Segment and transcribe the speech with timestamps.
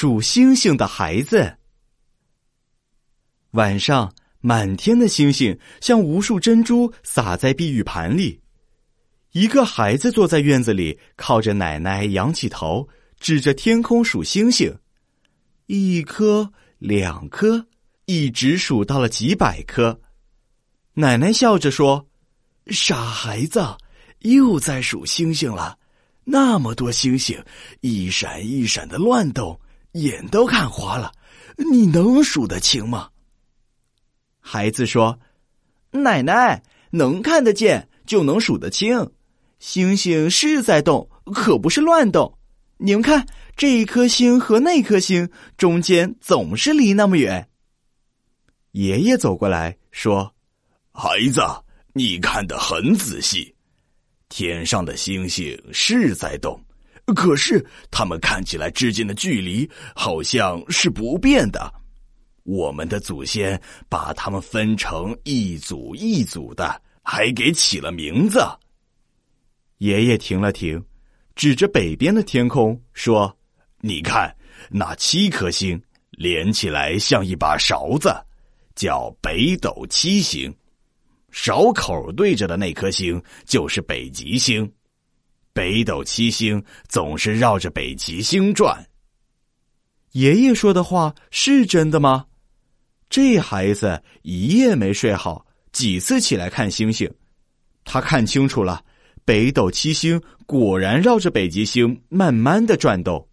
[0.00, 1.58] 数星星的孩子。
[3.50, 8.40] 晚上，满天的星星像无数珍珠洒在碧玉盘里。
[9.32, 12.88] 一个孩子坐在院子里，靠着奶奶，仰起头，
[13.18, 14.74] 指着天空数星星，
[15.66, 17.66] 一颗、两颗，
[18.06, 20.00] 一直数到了几百颗。
[20.94, 22.08] 奶奶笑着说
[22.72, 23.76] ：“傻孩子，
[24.20, 25.78] 又在数星星了。
[26.24, 27.38] 那么多星星，
[27.82, 29.60] 一闪一闪的乱动，
[29.92, 31.12] 眼都看花了。
[31.70, 33.10] 你能数得清吗？”
[34.40, 35.18] 孩子说
[35.92, 39.10] ：“奶奶，能看得见就能数得清。”
[39.60, 42.38] 星星是在动，可不是乱动。
[42.78, 47.46] 你们看，这一颗星和那颗星中间总是离那么远。
[48.70, 50.34] 爷爷走过来说
[50.92, 51.42] ：“孩子，
[51.92, 53.54] 你看得很仔细，
[54.30, 56.58] 天上的星星是在动，
[57.12, 61.72] 可是它们看起来之间的距离好像是不变的。
[62.42, 68.40] 我们的祖先把它们分成一组一组的，还给起了名字。”
[69.78, 70.82] 爷爷停了停，
[71.34, 73.34] 指着北边的天空说
[73.80, 74.34] ：“你看，
[74.68, 75.80] 那七颗星
[76.10, 78.14] 连起来像一把勺子，
[78.74, 80.54] 叫北斗七星。
[81.30, 84.70] 勺口对着的那颗星就是北极星。
[85.52, 88.86] 北斗七星总是绕着北极星转。”
[90.12, 92.26] 爷爷说的话是真的吗？
[93.08, 97.12] 这孩子一夜没睡好，几次起来看星星，
[97.84, 98.84] 他看清楚了。
[99.24, 103.28] 北斗七星果然绕着北极星慢慢的转动。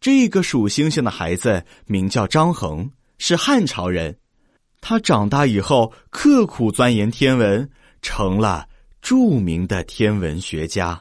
[0.00, 4.16] 这个数星星的孩子名叫张衡，是汉朝人。
[4.80, 7.70] 他长大以后刻苦钻研天文，
[8.02, 8.66] 成了
[9.02, 11.00] 著名的天文学家。